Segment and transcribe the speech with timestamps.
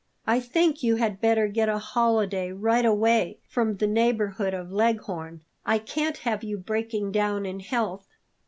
[0.25, 5.41] I think you had better get a holiday right away from the neighborhood of Leghorn.
[5.63, 8.07] I can't have you breaking down in health."